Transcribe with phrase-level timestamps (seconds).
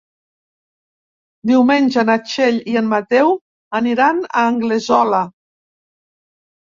[1.49, 3.29] Diumenge na Txell i en Mateu
[3.81, 5.21] aniran a Anglesola.